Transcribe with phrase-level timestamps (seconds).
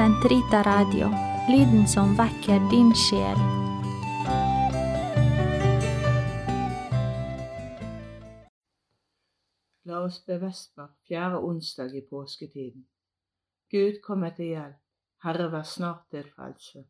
[0.00, 1.10] Sentrita Radio,
[1.48, 3.36] lyden som vekker din sjel.
[9.84, 12.86] La oss be vesper fjerde onsdag i påsketiden.
[13.68, 14.80] Gud kom til hjelp,
[15.20, 16.86] Herre vær snart til frelse.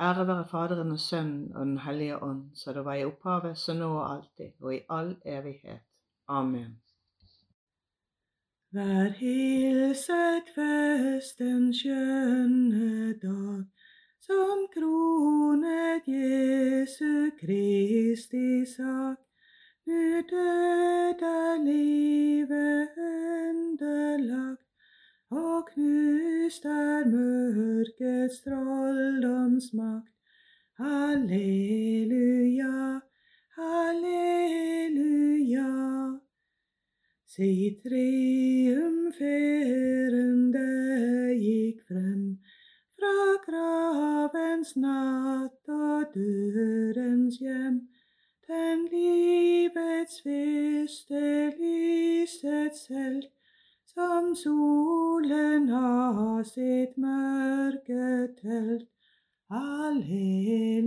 [0.00, 3.74] Ære være Faderen og Sønnen og Den hellige ånd, så det var i opphavet, så
[3.74, 5.84] nå og alltid, og i all evighet.
[6.28, 6.80] Amen.
[8.70, 13.64] Vær hilset festen skjønne dag,
[14.22, 19.18] som kronet Jesu Kristi sak.
[20.30, 20.30] Død
[21.30, 24.62] er livet underlagt,
[25.30, 30.14] og knust er mørkets trolldomsmakt.
[30.78, 32.19] Halleluja,
[37.40, 40.68] Si triumferende
[41.40, 42.36] gikk frem
[42.92, 47.88] fra gravens natt og dørens hjem.
[48.44, 53.32] Den livets første lysets helt,
[53.88, 58.84] som solen har sitt mørke telt.
[59.48, 60.79] Halleluja,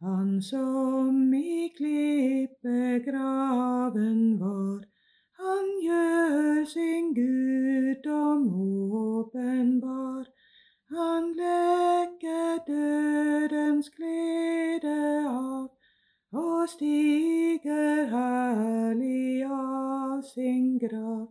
[0.00, 4.84] Han som i klippegraven var,
[5.40, 8.54] han gjør sin guddom
[8.92, 10.26] åpenbar.
[10.92, 15.68] Han lekker dødens glede av
[16.32, 21.28] og stiger herlig av sin grav.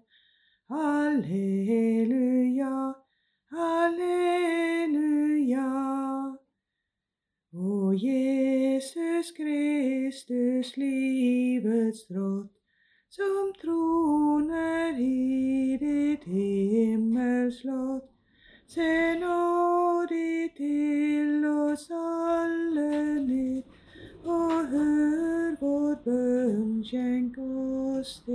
[0.74, 2.94] Halleluja,
[3.54, 4.35] halleluja.
[7.98, 12.52] Jesus Kristus, livets drott,
[13.10, 18.12] som troner i ditt himmelslott.
[18.68, 23.64] Se nådig til oss alle ned,
[24.26, 28.35] og hør vår bønn, skjenk oss din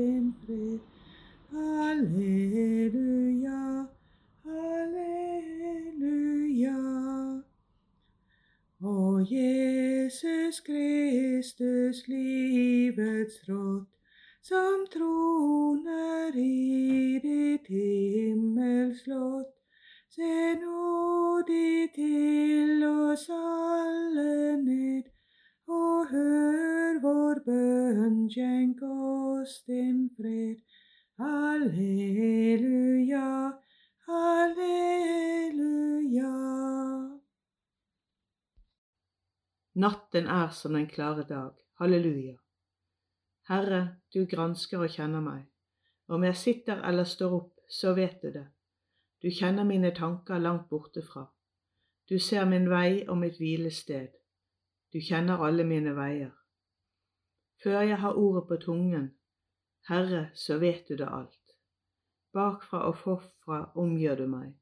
[13.20, 13.86] livets råd,
[14.42, 19.56] som troner i ditt himmelslott.
[20.08, 25.02] Se nådig til oss alle ned,
[25.68, 30.56] og hør vår bønn, skjenk oss din fred.
[31.20, 32.42] Halleluja,
[34.08, 35.30] halleluja.
[39.74, 41.52] Natten er som den klare dag.
[41.78, 42.49] Halleluja.
[43.50, 45.46] Herre, du gransker og kjenner meg.
[46.06, 48.44] Om jeg sitter eller står opp, så vet du det.
[49.22, 51.24] Du kjenner mine tanker langt borte fra.
[52.06, 54.12] Du ser min vei og mitt hvilested.
[54.94, 56.30] Du kjenner alle mine veier.
[57.62, 59.08] Før jeg har ordet på tungen,
[59.88, 61.54] Herre, så vet du det alt.
[62.32, 64.52] Bakfra og forfra omgjør du meg.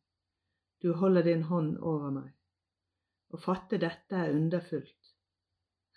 [0.82, 2.32] Du holder din hånd over meg.
[3.28, 5.12] Å fatte dette er underfullt,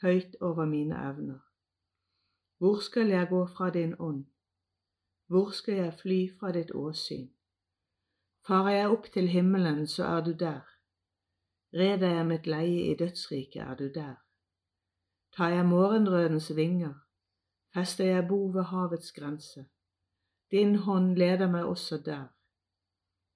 [0.03, 1.39] høyt over mine evner.
[2.61, 4.25] Hvor skal jeg gå fra din ånd?
[5.27, 7.29] Hvor skal jeg fly fra ditt åsyn?
[8.47, 10.61] Farer jeg opp til himmelen, så er du der.
[11.73, 14.15] Reder jeg mitt leie i dødsriket, er du der.
[15.33, 16.93] Tar jeg morgenrødens vinger,
[17.73, 19.65] fester jeg bo ved havets grense.
[20.51, 22.27] Din hånd leder meg også der.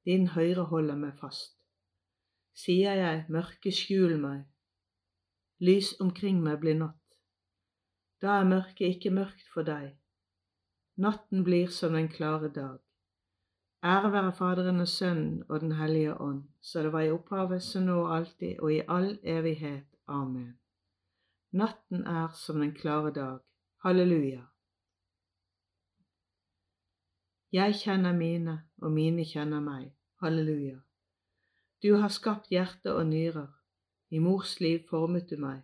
[0.05, 1.57] Din høyre holder meg fast.
[2.53, 4.45] Sier jeg, mørke skjul meg,
[5.59, 7.04] lys omkring meg blir natt.
[8.21, 9.93] Da er mørket ikke mørkt for deg.
[10.97, 12.79] Natten blir som den klare dag.
[13.85, 17.79] Ære være Faderen og Sønnen og Den hellige ånd, så det var i opphavet, så
[17.79, 19.85] nå og alltid, og i all evighet.
[20.07, 20.57] Amen.
[21.51, 23.39] Natten er som den klare dag.
[23.83, 24.41] Halleluja.
[27.51, 29.91] Jeg kjenner mine, og mine kjenner meg.
[30.21, 30.79] Halleluja.
[31.83, 33.47] Du har skapt hjerte og nyrer.
[34.09, 35.61] I mors liv formet du meg.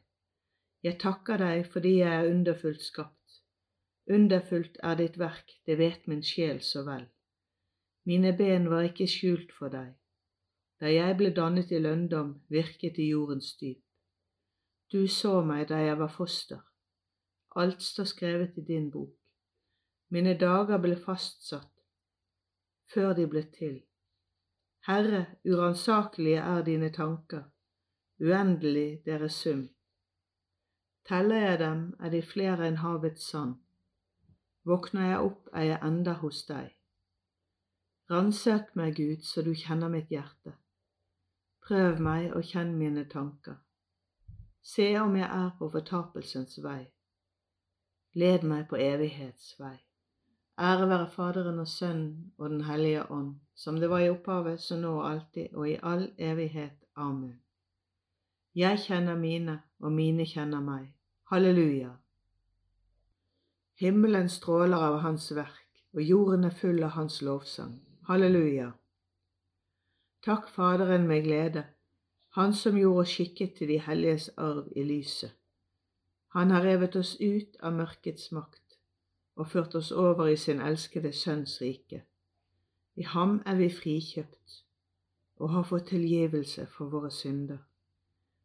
[0.83, 3.41] Jeg takker deg fordi jeg er underfullt skapt.
[4.09, 7.05] Underfullt er ditt verk, det vet min sjel så vel.
[8.05, 9.93] Mine ben var ikke skjult for deg.
[10.81, 13.83] Da jeg ble dannet i lønndom, virket i jordens dyp.
[14.91, 16.63] Du så meg da jeg var foster.
[17.55, 19.13] Alt står skrevet i din bok.
[20.09, 21.69] Mine dager ble fastsatt
[22.91, 23.77] før de ble til.
[24.87, 27.43] Herre, uransakelige er dine tanker,
[28.19, 29.69] uendelig deres sum.
[31.07, 33.55] Teller jeg dem, er de flere enn havets sand.
[34.67, 36.69] Våkner jeg opp, er jeg enda hos deg.
[38.11, 40.53] Ransak meg, Gud, så du kjenner mitt hjerte.
[41.65, 43.57] Prøv meg og kjenn mine tanker.
[44.61, 46.83] Se om jeg er på fortapelsens vei.
[48.13, 49.77] Led meg på evighetsvei.
[50.61, 54.77] Ære være Faderen og Sønnen og Den hellige ånd, som det var i opphavet, så
[54.77, 56.77] nå og alltid og i all evighet.
[56.95, 57.39] Amen.
[58.55, 60.89] Jeg kjenner mine, og mine kjenner meg.
[61.31, 61.93] Halleluja.
[63.79, 67.77] Himmelen stråler av Hans verk, og jorden er full av Hans lovsang.
[68.09, 68.73] Halleluja.
[70.27, 71.63] Takk Faderen med glede,
[72.35, 75.31] Han som gjorde oss skikket til de helliges arv i lyset.
[76.35, 78.77] Han har revet oss ut av mørkets makt
[79.35, 82.03] og ført oss over i sin elskede Sønns rike.
[82.95, 84.63] I ham er vi frikjøpt
[85.39, 87.70] og har fått tilgivelse for våre synder.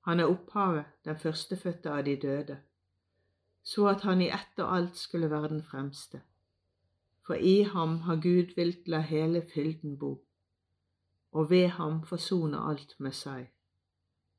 [0.00, 2.58] Han er opphavet, den førstefødte av de døde,
[3.62, 6.20] så at han i ett og alt skulle være den fremste.
[7.26, 10.24] For i ham har Gud vilt la hele fylden bo,
[11.32, 13.50] og ved ham forsone alt med seg.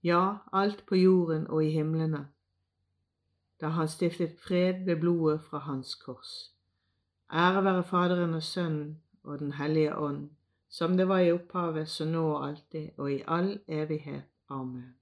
[0.03, 2.27] Ja, alt på jorden og i himlene,
[3.61, 6.51] da han stiftet fred ved blodet fra hans kors.
[7.33, 10.29] Ære være Faderen og Sønnen og Den hellige ånd,
[10.69, 14.23] som det var i opphavet, så nå og alltid, og i all evighet.
[14.49, 14.98] Amen.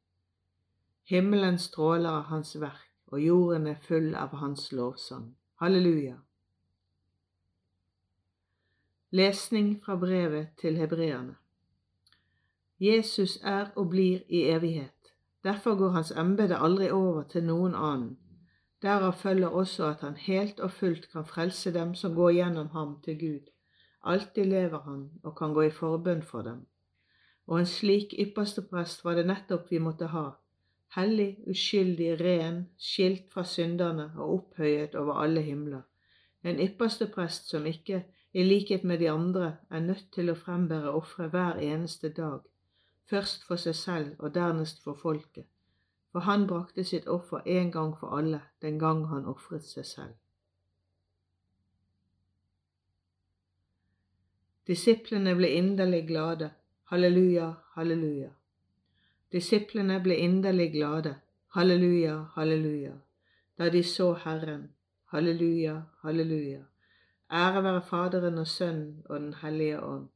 [1.07, 5.30] Himmelen stråler av Hans verk, og jorden er full av Hans lovsang.
[5.62, 6.18] Halleluja.
[9.15, 11.38] Lesning fra brevet til hebreerne.
[12.80, 15.13] Jesus er og blir i evighet.
[15.44, 18.18] Derfor går hans embete aldri over til noen annen.
[18.81, 22.98] Derav følger også at han helt og fullt kan frelse dem som går gjennom ham
[23.06, 23.48] til Gud.
[24.04, 26.65] Alltid lever han og kan gå i forbønn for dem.
[27.48, 30.25] Og en slik ypperste prest var det nettopp vi måtte ha,
[30.95, 35.81] hellig, uskyldig, ren, skilt fra synderne og opphøyet over alle himler.
[36.44, 40.94] En ypperste prest som ikke, i likhet med de andre, er nødt til å frembære
[40.94, 42.39] ofre hver eneste dag,
[43.10, 45.48] først for seg selv og dernest for folket,
[46.12, 50.16] for han brakte sitt offer en gang for alle den gang han ofret seg selv.
[54.68, 56.50] Disiplene ble inderlig glade.
[56.92, 58.33] Halleluja, halleluja.
[59.32, 61.16] Disiplene ble inderlig glade.
[61.56, 62.94] Halleluja, halleluja.
[63.58, 64.70] Da de så Herren.
[65.12, 66.64] Halleluja, halleluja.
[67.32, 70.08] Ære være Faderen og Sønnen og Den hellige ånd.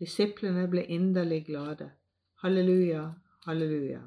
[0.00, 1.90] Disiplene ble inderlig glade.
[2.42, 3.10] Halleluja,
[3.44, 4.00] halleluja.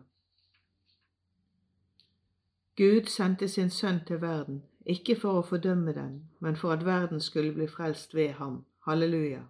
[2.78, 7.20] Gud sendte sin sønn til verden, ikke for å fordømme den, men for at verden
[7.20, 8.64] skulle bli frelst ved ham.
[8.88, 9.42] Halleluja.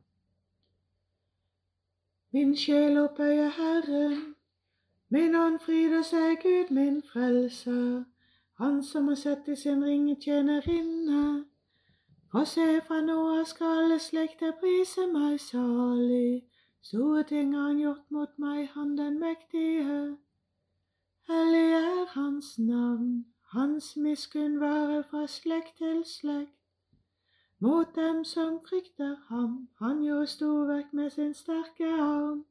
[2.32, 4.31] Min sjel opphøyer Herren,
[5.12, 8.04] min ånd fryder seg Gud min frelser,
[8.62, 11.46] Han som har sett i sin ringe tjenerinne.
[12.34, 16.44] Og se, fra nå av skal alle slekter prise meg salig,
[16.82, 20.18] store ting har han gjort mot meg, han den mektige.
[21.28, 26.56] Hellig er hans navn, hans miskunn varer fra slekt til slekt.
[27.60, 32.46] Mot dem som frykter ham, han gjorde storverk med sin sterke arm.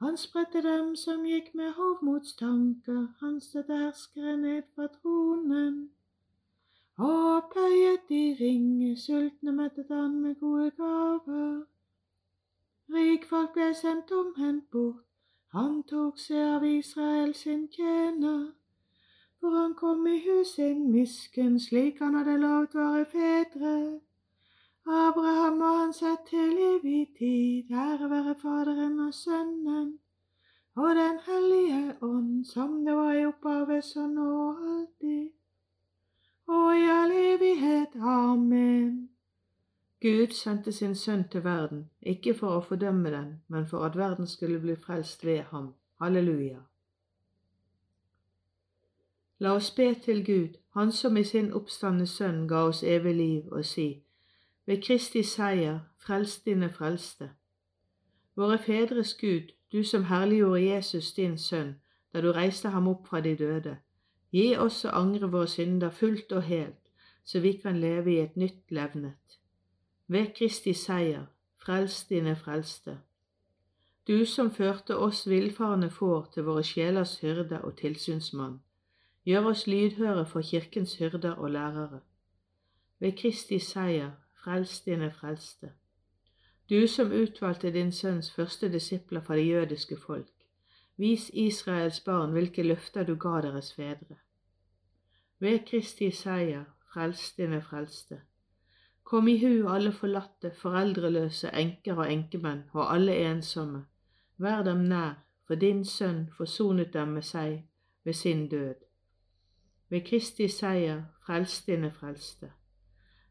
[0.00, 5.90] Han spredte dem som gikk med hovmodstanker, han støtte herskere ned fra tronen.
[6.96, 11.62] Og opphøyet de ringe, sultne mettet han med gode gaver.
[12.94, 15.06] Rikfolk ble sendt omhendt bort,
[15.54, 18.52] han tok seg av Israel sin tjener.
[19.40, 23.33] For han kom i hus sin misken, slik han hadde lovt våre fedre.
[40.04, 44.26] Gud sendte sin sønn til verden, ikke for å fordømme den, men for at verden
[44.28, 45.70] skulle bli frelst ved ham.
[46.00, 46.58] Halleluja.
[49.38, 53.52] La oss be til Gud, Han som i sin oppstandende sønn ga oss evig liv,
[53.52, 54.02] og si,
[54.66, 57.30] ved Kristi seier frelst dine frelste.
[58.36, 61.74] Våre fedres Gud, du som herliggjorde Jesus din sønn
[62.12, 63.76] da du reiste ham opp fra de døde,
[64.30, 66.92] gi oss å angre våre synder fullt og helt,
[67.24, 69.40] så vi kan leve i et nytt levnet.
[70.06, 72.98] Ved Kristi seier, frels dine frelste.
[74.08, 78.58] Du som førte oss villfarne får til våre sjelers hyrde og tilsynsmann,
[79.24, 82.00] gjør oss lydhøre for kirkens hyrder og lærere.
[83.00, 84.10] Ved Kristi seier,
[84.42, 85.72] frels dine frelste.
[86.70, 90.32] Du som utvalgte din sønns første disipler fra det jødiske folk,
[90.96, 94.20] vis Israels barn hvilke løfter du ga deres fedre.
[95.38, 98.20] Ved Kristi seier, frels dine frelste.
[99.04, 103.84] Kom i hu alle forlatte, foreldreløse, enker og enkemenn og alle ensomme.
[104.38, 105.14] Vær dem nær,
[105.46, 107.64] for din sønn forsonet dem med seg
[108.04, 108.74] ved sin død.
[109.88, 112.50] Ved Kristi seier, frels dine frelste.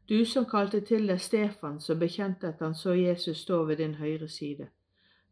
[0.08, 3.94] Du som kalte til deg Stefan, som bekjente at han så Jesus stå ved din
[3.94, 4.68] høyre side.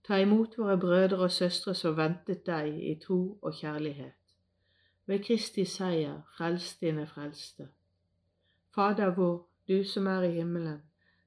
[0.04, 4.18] Ta imot våre brødre og søstre som ventet deg i tro og kjærlighet.
[5.06, 7.68] Ved Kristi seier, frels dine frelste.
[8.74, 10.82] Fader vår, du som er i himmelen.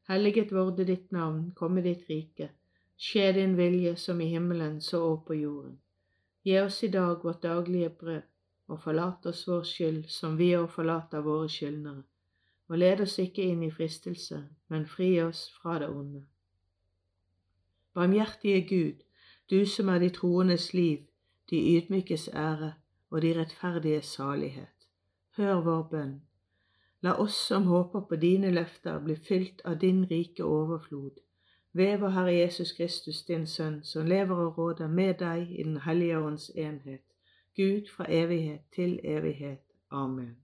[0.07, 2.49] Helliget vorde ditt navn, komme ditt rike.
[2.97, 5.79] Skje din vilje som i himmelen, så òg på jorden.
[6.45, 8.21] Gi oss i dag vårt daglige brød,
[8.67, 12.03] og forlat oss vår skyld, som vi òg forlater våre skyldnere.
[12.67, 16.23] Og led oss ikke inn i fristelse, men fri oss fra det onde.
[17.93, 19.03] Barmhjertige Gud,
[19.49, 21.05] du som er de troendes liv,
[21.49, 22.73] de ydmykes ære
[23.09, 24.89] og de rettferdige salighet.
[25.37, 26.15] Hør vår bønn.
[27.05, 31.19] La oss som håper på dine løfter, bli fylt av din rike overflod.
[31.73, 35.77] Ved vår Herre Jesus Kristus, din Sønn, som lever og råder med deg i Den
[35.85, 37.03] hellige ånds enhet,
[37.55, 39.61] Gud fra evighet til evighet.
[39.91, 40.35] Amen.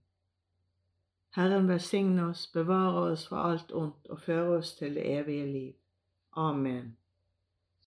[1.34, 5.72] Herren velsigne oss, bevare oss fra alt ondt og føre oss til det evige liv.
[6.36, 6.96] Amen.